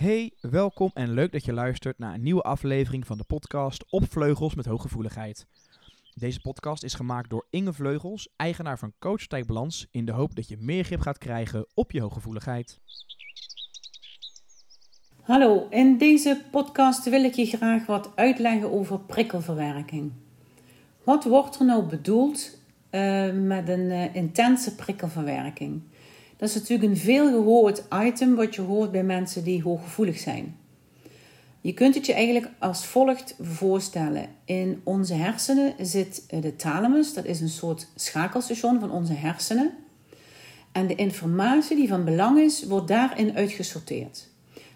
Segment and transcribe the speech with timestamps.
[0.00, 4.10] Hey, welkom en leuk dat je luistert naar een nieuwe aflevering van de podcast Op
[4.10, 5.46] Vleugels met Hooggevoeligheid.
[6.14, 10.48] Deze podcast is gemaakt door Inge Vleugels, eigenaar van Coach Balans, in de hoop dat
[10.48, 12.80] je meer grip gaat krijgen op je hooggevoeligheid.
[15.22, 20.12] Hallo, in deze podcast wil ik je graag wat uitleggen over prikkelverwerking.
[21.04, 22.58] Wat wordt er nou bedoeld
[22.90, 25.82] uh, met een uh, intense prikkelverwerking?
[26.40, 30.56] Dat is natuurlijk een veel gehoord item wat je hoort bij mensen die hooggevoelig zijn.
[31.60, 34.26] Je kunt het je eigenlijk als volgt voorstellen.
[34.44, 39.72] In onze hersenen zit eh, de thalamus, dat is een soort schakelstation van onze hersenen.
[40.72, 44.28] En de informatie die van belang is, wordt daarin uitgesorteerd.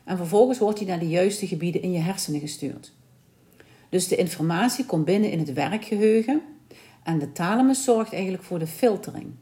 [0.05, 2.93] En vervolgens wordt die naar de juiste gebieden in je hersenen gestuurd.
[3.89, 6.43] Dus de informatie komt binnen in het werkgeheugen
[7.03, 9.33] en de thalamus zorgt eigenlijk voor de filtering.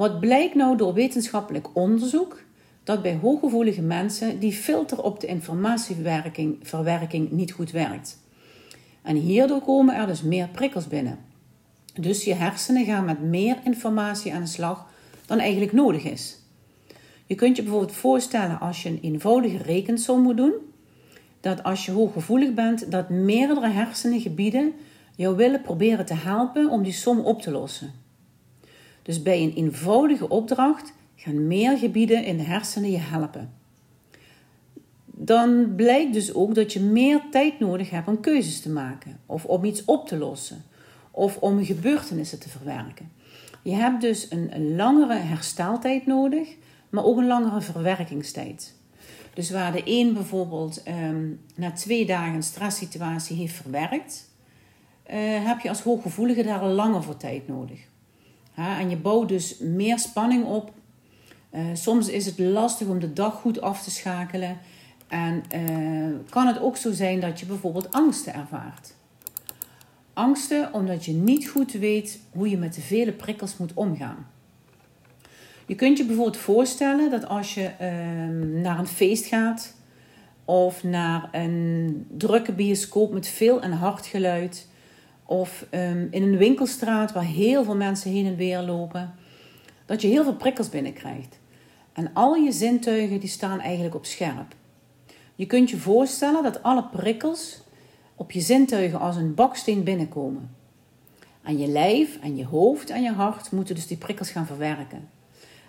[0.00, 2.42] Wat blijkt nou door wetenschappelijk onderzoek?
[2.84, 8.18] Dat bij hooggevoelige mensen die filter op de informatieverwerking verwerking niet goed werkt.
[9.02, 11.18] En hierdoor komen er dus meer prikkels binnen.
[11.94, 14.86] Dus je hersenen gaan met meer informatie aan de slag
[15.26, 16.38] dan eigenlijk nodig is.
[17.26, 20.54] Je kunt je bijvoorbeeld voorstellen als je een eenvoudige rekensom moet doen,
[21.40, 24.72] dat als je hooggevoelig bent, dat meerdere hersenengebieden
[25.16, 28.08] jou willen proberen te helpen om die som op te lossen.
[29.10, 33.52] Dus bij een eenvoudige opdracht gaan meer gebieden in de hersenen je helpen.
[35.04, 39.44] Dan blijkt dus ook dat je meer tijd nodig hebt om keuzes te maken, of
[39.44, 40.64] om iets op te lossen,
[41.10, 43.12] of om gebeurtenissen te verwerken.
[43.62, 46.48] Je hebt dus een, langere hersteltijd nodig,
[46.90, 48.74] maar ook een langere verwerkingstijd.
[49.34, 54.30] Dus waar de een bijvoorbeeld ehm, na twee dagen een stresssituatie heeft verwerkt,
[55.10, 57.88] uh, heb je als hooggevoelige daar langer voor tijd nodig.
[58.68, 60.72] En je bouwt dus meer spanning op.
[61.52, 64.58] Uh, soms is het lastig om de dag goed af te schakelen.
[65.08, 68.94] En uh, kan het ook zo zijn dat je bijvoorbeeld angsten ervaart.
[70.12, 74.26] Angsten omdat je niet goed weet hoe je met de vele prikkels moet omgaan.
[75.66, 79.74] Je kunt je bijvoorbeeld voorstellen dat als je ehm, naar een feest gaat
[80.44, 84.68] of naar een drukke bioscoop met veel en hard geluid
[85.30, 89.14] of ehm, in een winkelstraat waar heel veel mensen heen en weer lopen,
[89.86, 91.38] dat je heel veel prikkels binnenkrijgt.
[91.92, 94.54] En al je zintuigen die staan eigenlijk op scherp.
[95.34, 97.60] Je kunt je voorstellen dat alle prikkels
[98.14, 100.54] op je zintuigen als een baksteen binnenkomen.
[101.42, 105.08] En je lijf en je hoofd en je hart moeten dus die prikkels gaan verwerken.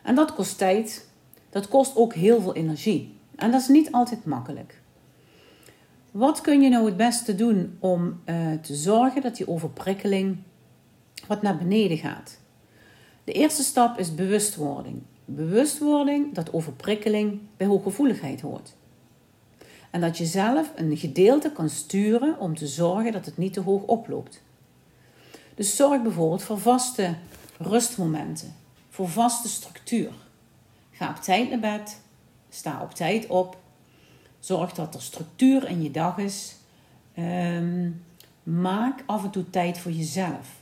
[0.03, 1.09] En dat kost tijd.
[1.49, 3.15] Dat kost ook heel veel energie.
[3.35, 4.80] En dat is niet altijd makkelijk.
[6.11, 10.37] Wat kun je nou het beste doen om uh, te zorgen dat die overprikkeling
[11.27, 12.39] wat naar beneden gaat?
[13.23, 15.01] De eerste stap is bewustwording.
[15.25, 18.75] Bewustwording dat overprikkeling bij hooggevoeligheid hoort.
[19.91, 23.61] En dat je zelf een gedeelte kan sturen om te zorgen dat het niet te
[23.61, 24.41] hoog oploopt.
[25.55, 27.15] Dus zorg bijvoorbeeld voor vaste
[27.57, 28.55] rustmomenten
[28.91, 30.11] voor vaste structuur.
[30.91, 32.01] Ga op tijd naar bed,
[32.49, 33.57] sta op tijd op,
[34.41, 36.55] zorg dat er structuur in je dag is.
[37.17, 38.03] Um,
[38.43, 40.59] maak af en toe tijd voor jezelf.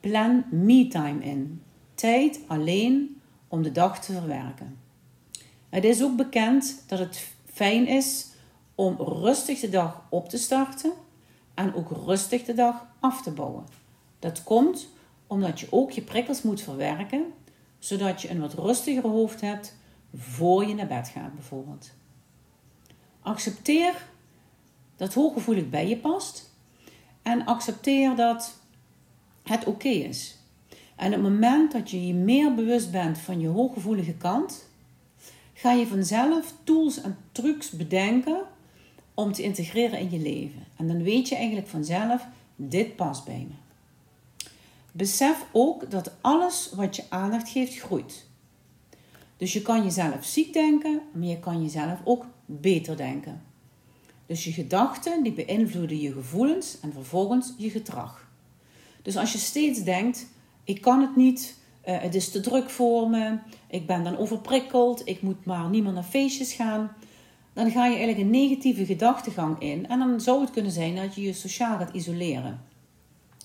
[0.00, 1.62] Plan me-time in.
[1.94, 4.78] Tijd alleen om de dag te verwerken.
[5.68, 8.26] Het is ook bekend dat het fijn is
[8.74, 10.92] om rustig de dag op te starten
[11.54, 13.64] en ook rustig de dag af te bouwen.
[14.18, 14.88] Dat komt
[15.26, 17.24] omdat je ook je prikkels moet verwerken
[17.78, 19.76] zodat je een wat rustiger hoofd hebt
[20.14, 21.90] voor je naar bed gaat bijvoorbeeld.
[23.22, 24.06] Accepteer
[24.96, 26.50] dat hooggevoelig bij je past
[27.22, 28.54] en accepteer dat
[29.42, 30.38] het oké is.
[30.96, 34.68] En op het moment dat je je meer bewust bent van je hooggevoelige kant,
[35.54, 38.40] ga je vanzelf tools en trucs bedenken
[39.14, 40.64] om te integreren in je leven.
[40.76, 42.26] En dan weet je eigenlijk vanzelf,
[42.56, 43.54] dit past bij me.
[44.92, 48.26] Besef ook dat alles wat je aandacht geeft groeit.
[49.40, 53.42] Dus je kan jezelf ziek denken, maar je kan jezelf ook beter denken.
[54.26, 58.28] Dus je gedachten die beïnvloeden je gevoelens en vervolgens je gedrag.
[59.02, 60.26] Dus als je steeds denkt,
[60.64, 61.56] ik kan het niet,
[61.88, 63.38] uh, het is te druk voor me,
[63.68, 66.92] ik ben dan overprikkeld, ik moet maar niet naar feestjes gaan,
[67.52, 71.14] dan ga je eigenlijk een negatieve gedachtegang in en dan zou het kunnen zijn dat
[71.14, 72.60] je je sociaal gaat isoleren.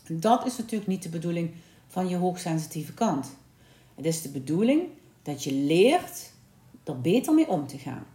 [0.07, 1.51] Dat is natuurlijk niet de bedoeling
[1.87, 3.37] van je hoogsensitieve kant.
[3.95, 4.81] Het is de bedoeling
[5.25, 6.31] dat je leert
[6.83, 8.05] er beter mee om te gaan.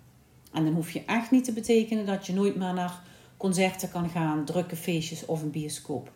[0.52, 3.02] En dan hoef je echt niet te betekenen dat je nooit meer naar
[3.36, 6.12] concerten kan gaan, drukke feestjes of een bioscoop.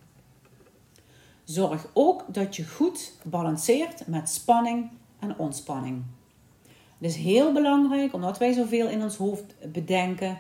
[1.44, 6.02] Zorg ook dat je goed balanceert met spanning en ontspanning.
[6.98, 10.38] Het is heel belangrijk, omdat wij zoveel in ons hoofd bedenken,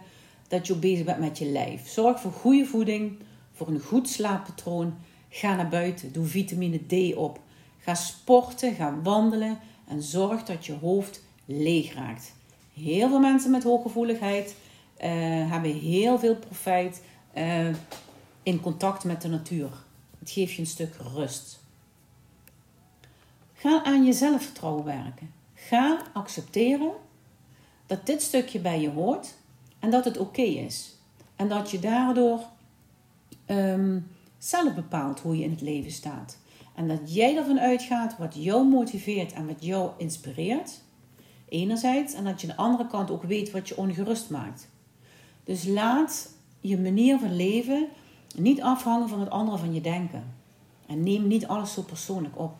[0.48, 1.88] dat je bezig bent met je lijf.
[1.88, 3.18] Zorg voor goede voeding,
[3.52, 4.94] voor een goed slaappatroon.
[5.28, 7.40] Ga naar buiten, doe vitamine D op.
[7.78, 12.32] Ga sporten, ga wandelen en zorg dat je hoofd leeg raakt.
[12.74, 14.56] Heel veel mensen met hooggevoeligheid
[14.98, 15.10] uh,
[15.50, 17.02] hebben heel veel profijt
[17.36, 17.68] uh,
[18.42, 19.70] in contact met de natuur.
[20.18, 21.62] Het geeft je een stuk rust.
[23.54, 25.32] Ga aan je zelfvertrouwen werken.
[25.54, 26.92] Ga accepteren
[27.86, 29.34] dat dit stukje bij je hoort
[29.78, 30.94] en dat het oké is.
[31.36, 32.40] En dat je daardoor
[33.46, 34.06] um,
[34.44, 36.38] zelf bepaalt hoe je in het leven staat.
[36.74, 40.80] En dat jij ervan uitgaat wat jou motiveert en wat jou inspireert.
[41.48, 42.14] Enerzijds.
[42.14, 44.68] En dat je aan de andere kant ook weet wat je ongerust maakt.
[45.44, 47.88] Dus laat je manier van leven
[48.36, 50.34] niet afhangen van het andere van je denken.
[50.86, 52.54] En neem niet alles zo persoonlijk op.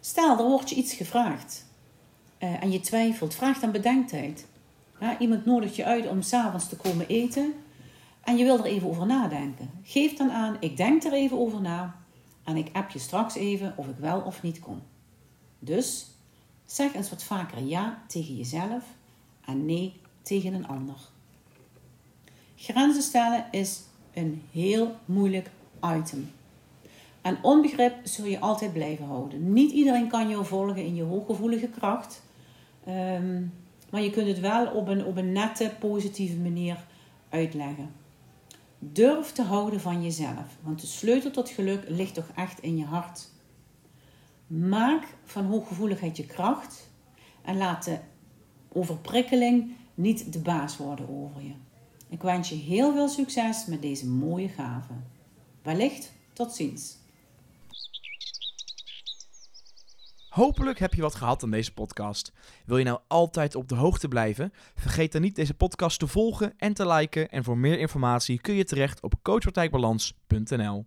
[0.00, 1.66] Stel, er wordt je iets gevraagd
[2.38, 3.34] uh, en je twijfelt.
[3.34, 4.46] Vraag dan bedenktijd.
[5.18, 7.54] Iemand nodigt je uit om s'avonds te komen eten
[8.20, 9.70] en je wil er even over nadenken.
[9.82, 11.94] Geef dan aan, ik denk er even over na
[12.44, 14.82] en ik app je straks even of ik wel of niet kom.
[15.58, 16.06] Dus
[16.64, 18.84] zeg eens wat vaker ja tegen jezelf
[19.44, 20.96] en nee tegen een ander.
[22.56, 23.80] Grenzen stellen is
[24.14, 25.50] een heel moeilijk
[25.96, 26.30] item.
[27.22, 29.52] En onbegrip zul je altijd blijven houden.
[29.52, 32.22] Niet iedereen kan jou volgen in je hooggevoelige kracht.
[32.84, 33.42] Ehm,
[33.90, 36.76] maar je kunt het wel op een, op een nette, positieve manier
[37.28, 37.99] uitleggen.
[38.82, 42.84] Durf te houden van jezelf, want de sleutel tot geluk ligt toch echt in je
[42.84, 43.28] hart.
[44.46, 46.90] Maak van hooggevoeligheid je kracht
[47.42, 47.98] en laat de
[48.68, 51.52] overprikkeling niet de baas worden over je.
[52.08, 54.92] Ik wens je heel veel succes met deze mooie gave.
[55.62, 56.99] Wellicht tot ziens.
[60.30, 62.32] Hopelijk heb je wat gehad aan deze podcast.
[62.66, 64.52] Wil je nou altijd op de hoogte blijven?
[64.74, 67.30] Vergeet dan niet deze podcast te volgen en te liken.
[67.30, 70.86] En voor meer informatie kun je terecht op coachpartijbalans.nl.